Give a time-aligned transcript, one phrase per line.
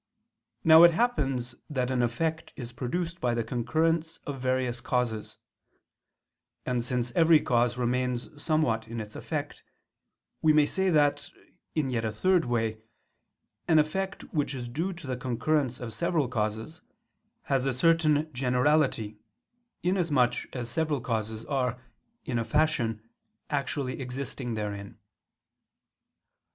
[0.63, 5.37] Now it happens that an effect is produced by the concurrence of various causes;
[6.65, 9.61] and since every cause remains somewhat in its effect,
[10.41, 11.29] we may say that,
[11.75, 12.79] in yet a third way,
[13.67, 16.81] an effect which is due to the concurrence of several causes,
[17.43, 19.19] has a certain generality,
[19.83, 21.79] inasmuch as several causes are,
[22.25, 23.07] in a fashion,
[23.51, 24.97] actually existing therein.